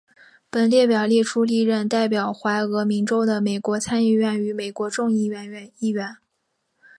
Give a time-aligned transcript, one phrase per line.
[0.49, 6.17] 本列表列出历任代表怀俄明州的美国参议院与美国众议院议员。